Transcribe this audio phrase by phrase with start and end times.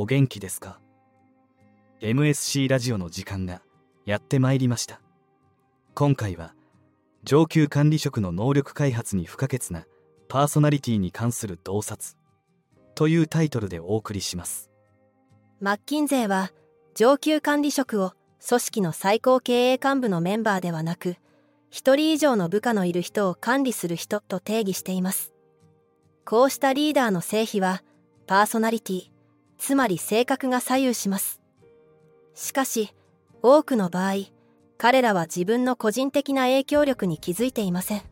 [0.00, 0.78] お元気ですか
[2.00, 3.62] ？MSC ラジオの時間が
[4.06, 5.00] やってまいりました。
[5.96, 6.54] 今回は
[7.24, 9.86] 上級管理職の能力開発に不可欠な
[10.28, 12.16] パーソナリティに関する洞察。
[12.94, 14.70] というタイトルでお送りします。
[15.60, 16.52] マッキンゼーは
[16.94, 18.12] 上級管理職を
[18.48, 21.16] 組織の最高経営幹部のメンバーではなく
[21.70, 25.32] 一人以上の部下のいる人を管理する人と定義しています。
[26.24, 27.82] こうしたリーダーの成否は
[28.28, 29.17] パーソナリティ
[29.58, 31.40] つまり性格が左右します。
[32.34, 32.94] しかし
[33.42, 34.14] 多くの場合
[34.78, 38.02] 彼らは自分の個人的な影響力に気づいていません。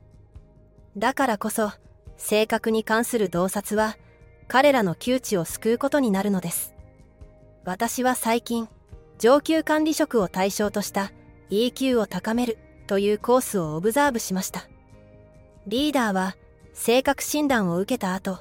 [0.97, 1.73] だからこそ
[2.17, 3.97] 性格に関する洞察は
[4.49, 6.75] 彼らの窮地を救うことになるのです。
[7.65, 8.69] 私は最近
[9.19, 11.13] 上級管理職を対象とした
[11.51, 14.69] EQ を高めるというコースをオブザーブしました。
[15.67, 16.37] リーダーは
[16.75, 18.39] 性格診断を受けた後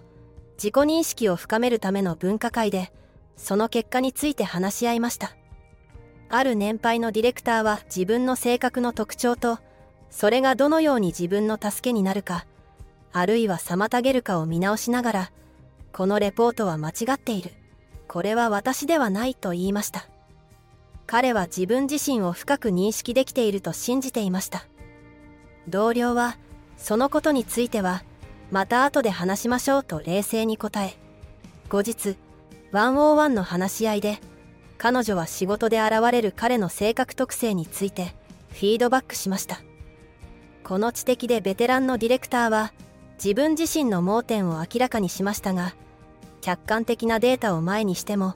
[0.55, 2.91] 自己認識を深めるための分科会で
[3.35, 5.35] その結果について話し合いました。
[6.29, 9.59] ある年配のディレクターは自分の性格の特徴と
[10.09, 12.45] それがどのように自分の助けになるか
[13.13, 15.31] あるいは妨げるかを見直しながら
[15.91, 17.51] このレポートは間違っている。
[18.07, 20.07] これは私ではないと言いました。
[21.07, 24.65] 彼は自分自身を深く認識できていると信じていました。
[25.67, 26.37] 同僚は
[26.77, 28.03] そのことについては
[28.51, 30.95] また後で話しましょうと冷静に答え
[31.69, 32.15] 後日
[32.71, 34.19] 101の話し合いで
[34.77, 38.13] 彼女は仕事で現れる彼の性格特性について
[38.49, 39.61] フィードバックしました。
[40.63, 42.73] この知的でベテランのディレクターは
[43.23, 45.75] 自分自身の盲点を明らかにしましたが
[46.41, 48.33] 客観的なデータを前にしても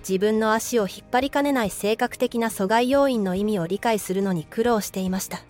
[0.00, 5.40] 自分の足を引っ張りかねない性格的な阻害要因の意味を理解するのに苦労していました。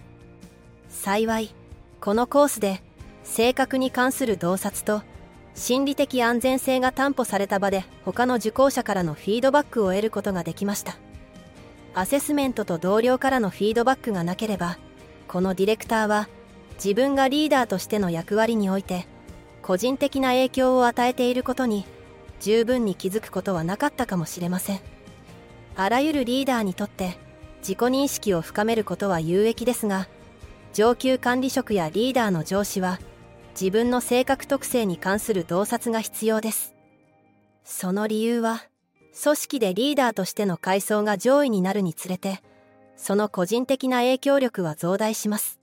[0.90, 1.54] 幸い
[2.00, 2.82] このコースで
[3.28, 5.02] 性格に関する洞察と
[5.54, 10.96] 心理的安全性が担保された場で他の受講者からのフィードバックを得ることができました。
[11.94, 14.78] アセスメントと同僚からのフィードバックがなければ
[15.26, 16.28] このディレクターは
[16.75, 19.06] 自分がリーダーとしての役割において
[19.62, 21.84] 個人的な影響を与えていることに
[22.41, 24.80] 十分に気づくことはなかったかもしれません。
[25.76, 27.19] あらゆるリーダーにとって
[27.60, 30.08] 自己認識を深めることは有益ですが
[30.72, 33.00] 上級管理職やリーダーの上司は
[33.60, 36.76] 自分の性格特性に関する洞察が必要です。
[37.64, 38.62] その理由は
[39.20, 42.41] 組織でリーダーとしての階層が上位になるにつれて
[42.94, 45.58] その個人的な影響力は増大します。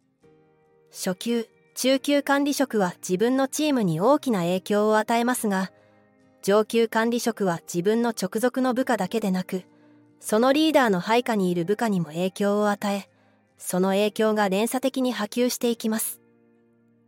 [0.92, 5.72] 初級中級管理職は自分のチームに大きな影響を与えますが
[6.42, 9.64] 上級管理職は自分の直属の部下だけでなく
[10.20, 13.10] そのリーダーの配下にいる部下にも影響を与え
[13.58, 16.25] その影響が連鎖的に波及していきます。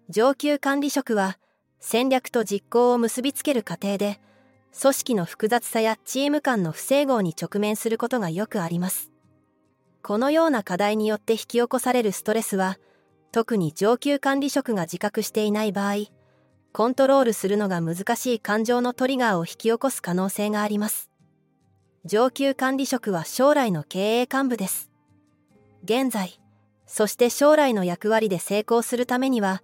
[0.10, 1.38] 上級管理職は
[1.82, 4.22] 戦略と実行を結びつける過程で
[4.80, 9.12] 組織の複雑さやチーム間の不整合に直面することがよくあります。
[10.02, 12.78] このような課題によって引き起こされるストレスは
[13.34, 16.06] 特に上級管理職が自覚していない場合
[16.72, 21.10] コントロールするのが難しい感情のトリガーを引き起こす可能性があります。
[22.06, 24.90] 上級管理職は将来の経営幹部です。
[25.84, 26.40] 現在
[26.86, 29.62] そして将来の役割で成功するためには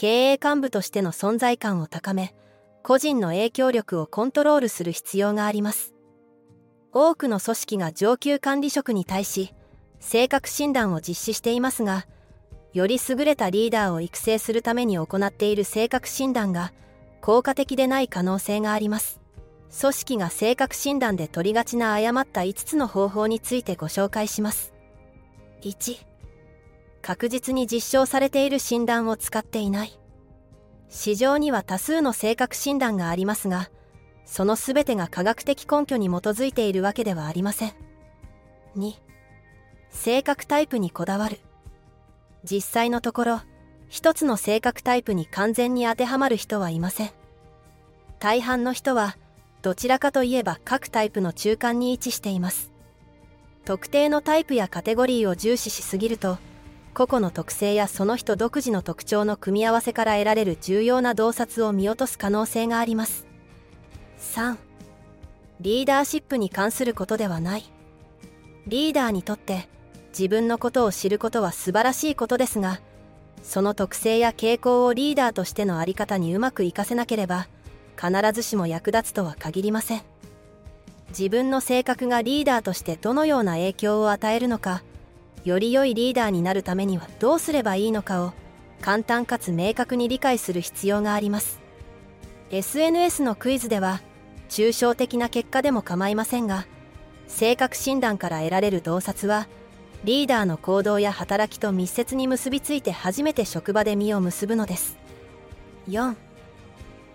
[0.00, 2.34] 経営幹部としての存在感を高め
[2.82, 5.92] 個人の影響力をコントロールする必要があります。
[6.94, 9.52] 多くの組織が上級管理職に対し
[9.98, 12.06] 性格診断を実施していますが
[12.72, 16.72] より優れたリーダーを育成するために行っている性格診断が
[17.20, 19.20] 効果的でない可能性があります。
[19.78, 24.72] 組織が性格診断で取りがちな誤った5つの方法についてご紹介します。
[25.60, 26.09] 1
[27.02, 29.98] 確実に実証されている診断を使っていない。
[30.88, 33.70] 市場には多数の性格診断がありますが
[34.24, 37.72] その全てが科学的根拠に基づいているわけではありません。
[38.76, 38.94] 2
[39.90, 41.38] 性格タイプにこだわる。
[42.44, 43.40] 実際のところ
[43.88, 47.10] 一つの性格タイプに完全に当てはまる人はいません。
[48.20, 49.16] 大半の人は
[49.62, 52.70] どちらかといえば各タイプの中間に位置しています。
[53.64, 56.38] 特定のタイプやカテゴリーを重視しすぎると
[56.92, 63.26] 個々の特性やその人独自の特徴の組み合わせから得られる重要な洞察を見落とす可能性があります。
[64.18, 64.56] 3
[65.60, 67.64] リーダーシップに関することではない。
[68.66, 69.68] リーダーにとって
[70.10, 72.80] 自分のことを知ることは素晴らしいことですが
[73.42, 77.48] その特性や傾向をリーダーとしての在り方にうまく活かせなければ
[77.96, 80.02] 必ずしも役立つとは限りません。
[81.10, 84.82] 自分の性格がリーダーとしてどのような影響を与えるのか
[85.44, 88.32] より良いリーダーになるためにはどうすればいいのかを
[88.80, 91.60] 簡単かつ明確に理解する必要があります。
[92.50, 94.00] SNS のクイズでは
[94.48, 96.66] 抽象的な結果でも構いませんが
[97.28, 99.46] 性格診断から得られる洞察は
[100.02, 104.96] リーダーの行動や働きと密接に結びついて初めて職場で実を結ぶのです。
[105.88, 106.16] 4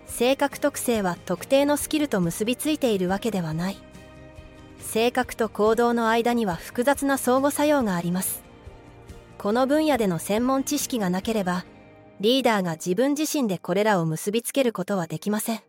[0.06, 3.85] 性格特性は特定のスキルと結びついているわけではない。
[4.96, 8.42] 性格と行動の間には複雑な相互作用があります。
[9.36, 11.66] この分野での専門知識がなければ
[12.18, 15.60] リーダーが自分自身でこれらを結びつけることはできません。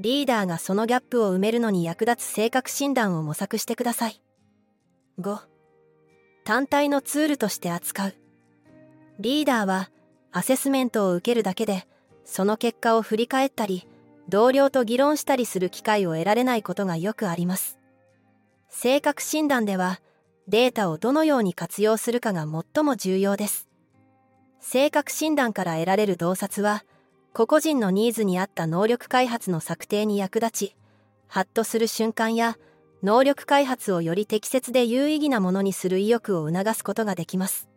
[0.00, 4.20] リーダーがそのギャップを埋めるのに役立つ性格診断を模索してください。
[5.20, 5.38] 5
[6.42, 8.14] 単体のツールとして扱う。
[9.20, 9.88] リーダーは
[10.32, 11.86] アセスメントを受けるだけで
[12.24, 13.86] その結果を振り返ったり
[14.28, 17.78] 同僚と議論したりする機会を得られないことがよくあります。
[18.78, 20.02] 性格診断では
[20.48, 22.42] データをどのように活用するかが
[22.74, 23.70] 最も重要です。
[24.60, 26.84] 性格診断から得られる洞察は
[27.32, 30.76] 個々人のニーズに合った能力開発の策定に役立ち
[31.26, 32.58] ハッとする瞬間や
[33.02, 37.70] 能力開発をより適切で有意義なものにする意欲を促すことができます。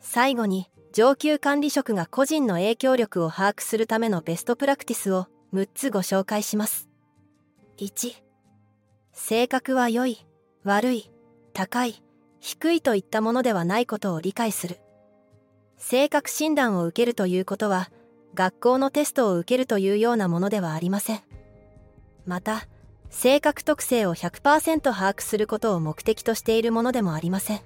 [0.00, 6.88] 最後に上級管理職が個人の影響力を把握するためのベストプラクティスを6つご紹介します。
[7.76, 8.25] 1
[9.18, 10.18] 性格は良い
[10.62, 11.10] 悪い
[11.54, 12.02] 高い
[12.38, 14.78] 低いといったものではないことを理解する。
[15.78, 17.90] 性格診断を受けるということは
[18.34, 21.20] 学校のテストを受けるというようなものではありません。
[22.26, 22.68] また
[23.08, 27.60] 性格特性を100%把握することを目的としているものでもありません。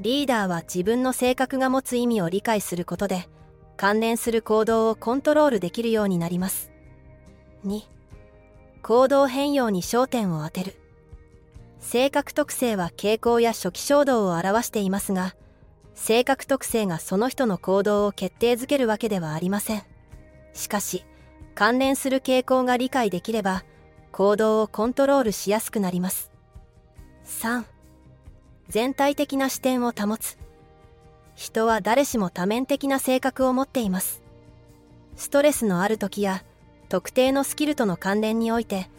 [0.00, 3.26] リーダーは自分の性格が持つ意味を理解することで
[3.78, 6.70] 関連する行動をコントロールできるようになります。
[7.64, 7.80] 2
[8.82, 10.74] 行動変容に焦点を当てる。
[11.78, 15.34] 性格特性は傾向や初期衝動を表していますが
[15.94, 19.82] 性格特性がその人の行動を決定づけるわけではありません。
[20.52, 21.04] しかし
[21.54, 23.64] 関連する傾向が理解できれば
[24.10, 26.30] 行動をコントロールしやすくなります。
[27.26, 27.64] 3
[28.68, 30.38] 全体的な視点を保つ。
[31.34, 34.22] 人は誰しも多面的な性格を持っています。
[35.16, 36.44] ストレスのある時や
[36.92, 38.90] 特定のスキルとの関連において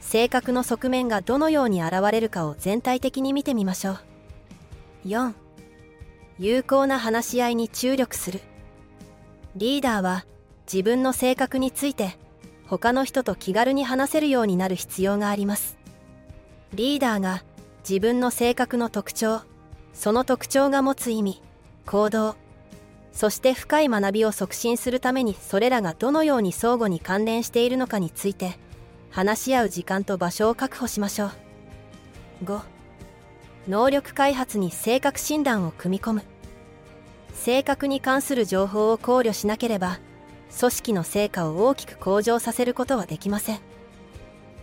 [0.00, 3.98] 性格の側面がどのように現れるかを全体的に見てみましょう。
[5.04, 5.34] 4
[6.38, 8.40] 有効な話し合いに注力する。
[9.54, 10.24] リーダーは
[10.64, 12.16] 自分の性格について
[12.68, 15.76] 他の人と気軽に話せるようになる必要があります。
[16.72, 17.44] リーダーが
[17.86, 19.42] 自分の性格の特徴
[19.92, 21.42] その特徴が持つ意味
[21.84, 22.34] 行動
[23.12, 28.58] そして深い学びを促進するためにそれらがどのように相互に関連しているのかについて
[29.10, 31.30] 話し合う時間と場所を確保しましょう。
[32.44, 32.60] 5
[33.68, 36.22] 能力開発に性格診断を組み込む。
[37.34, 39.98] 性格に関する情報を考慮しなければ
[40.58, 43.60] 組織の成果を大きく向上させることはできません。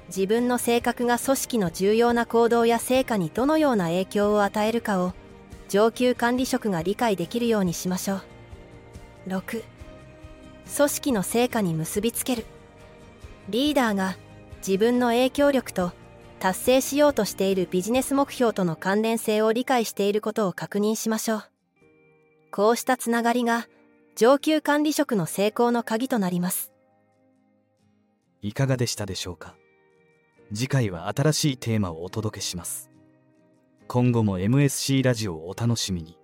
[0.08, 5.14] 自分の性格が組織の重要な行動や成果にどのような影響を与えるかを
[5.68, 8.39] 上級管理職が理解できるようにしましょう。
[9.28, 9.64] 6
[10.76, 12.46] 組織の成果に結びつける。
[13.50, 14.18] リーダーが
[14.60, 15.92] 自分の影響力と
[16.40, 21.44] 達成しようとしているビジネス目標との関連性を理解していることを確認しましょう。
[22.52, 23.68] こうしたつながりが
[24.16, 26.72] 上級管理職の成功の鍵となります。
[28.42, 29.56] いかがでしたでしょうか？
[30.54, 32.92] 次回は新しいテーマをお届けします。
[33.88, 36.19] 今後も MSC ラジオをお楽しみに。